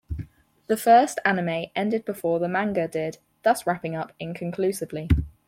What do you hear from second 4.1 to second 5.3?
inconclusively.